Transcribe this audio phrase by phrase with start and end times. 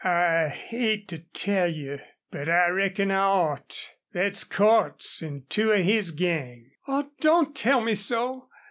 [0.03, 1.99] "I hate to tell you,
[2.31, 3.91] but I reckon I ought.
[4.13, 8.47] Thet's Cordts an' two of his gang." "Oh don't tell me so!"